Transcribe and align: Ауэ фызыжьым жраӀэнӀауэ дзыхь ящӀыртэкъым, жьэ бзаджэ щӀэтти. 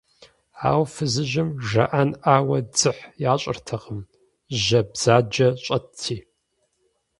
Ауэ 0.69 0.85
фызыжьым 0.93 1.49
жраӀэнӀауэ 1.67 2.57
дзыхь 2.71 3.03
ящӀыртэкъым, 3.31 4.01
жьэ 4.63 4.79
бзаджэ 4.91 5.47
щӀэтти. 5.63 6.17